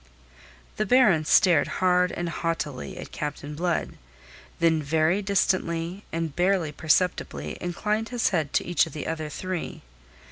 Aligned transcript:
The 0.77 0.85
Baron 0.87 1.25
stared 1.25 1.67
hard 1.77 2.11
and 2.11 2.27
haughtily 2.27 2.97
at 2.97 3.11
Captain 3.11 3.53
Blood, 3.53 3.99
then 4.59 4.81
very 4.81 5.21
distantly 5.21 6.05
and 6.11 6.35
barely 6.35 6.71
perceptibly 6.71 7.55
inclined 7.61 8.09
his 8.09 8.29
head 8.29 8.51
to 8.53 8.65
each 8.65 8.87
of 8.87 8.93
the 8.93 9.05
other 9.05 9.29
three. 9.29 9.83